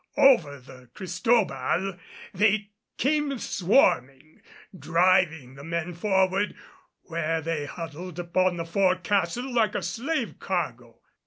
Over 0.17 0.59
the 0.59 0.89
Cristobal 0.95 1.95
they 2.33 2.71
came 2.97 3.37
swarming, 3.37 4.41
driving 4.75 5.53
the 5.53 5.63
men 5.63 5.93
forward 5.93 6.55
where 7.03 7.39
they 7.39 7.67
huddled 7.67 8.17
upon 8.17 8.57
the 8.57 8.65
fore 8.65 8.95
castle 8.95 9.53
like 9.53 9.75
a 9.75 9.83
slave 9.83 10.39
cargo. 10.39 11.01